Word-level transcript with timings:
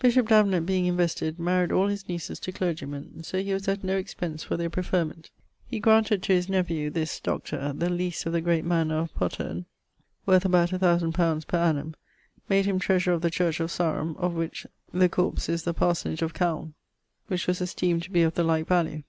Bishop 0.00 0.26
Davenant 0.26 0.66
being 0.66 0.86
invested, 0.86 1.36
maried 1.38 1.70
all 1.70 1.86
his 1.86 2.08
nieces 2.08 2.40
to 2.40 2.50
clergie 2.50 2.88
men, 2.88 3.22
so 3.22 3.40
he 3.40 3.52
was 3.52 3.68
at 3.68 3.84
no 3.84 3.96
expence 3.96 4.42
for 4.42 4.56
their 4.56 4.68
preferment. 4.68 5.30
He 5.68 5.78
granted 5.78 6.20
to 6.24 6.32
his 6.32 6.48
nephew 6.48 6.90
(this 6.90 7.20
Dr.) 7.20 7.72
the 7.72 7.88
lease 7.88 8.26
of 8.26 8.32
the 8.32 8.40
great 8.40 8.64
mannour 8.64 8.96
of 8.98 9.14
Poterne, 9.14 9.66
worth 10.26 10.44
about 10.44 10.72
1000 10.72 11.16
li. 11.16 11.40
per 11.46 11.58
annum; 11.58 11.94
made 12.48 12.64
him 12.66 12.80
threasurer 12.80 13.14
of 13.14 13.22
the 13.22 13.30
church 13.30 13.60
of 13.60 13.70
Sarum, 13.70 14.16
of 14.16 14.34
which 14.34 14.66
the 14.92 15.08
corps 15.08 15.48
is 15.48 15.62
the 15.62 15.72
parsonage 15.72 16.22
of 16.22 16.34
Calne, 16.34 16.74
which 17.28 17.46
was 17.46 17.60
esteemed 17.60 18.02
to 18.02 18.10
be 18.10 18.22
of 18.22 18.34
the 18.34 18.42
like 18.42 18.66
value. 18.66 19.04